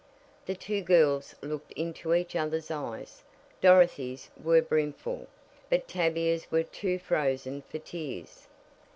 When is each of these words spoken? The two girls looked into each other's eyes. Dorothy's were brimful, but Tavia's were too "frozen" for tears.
The 0.47 0.55
two 0.55 0.81
girls 0.81 1.35
looked 1.43 1.73
into 1.73 2.15
each 2.15 2.35
other's 2.35 2.71
eyes. 2.71 3.21
Dorothy's 3.61 4.31
were 4.43 4.59
brimful, 4.63 5.27
but 5.69 5.87
Tavia's 5.87 6.49
were 6.49 6.63
too 6.63 6.97
"frozen" 6.97 7.61
for 7.69 7.77
tears. 7.77 8.47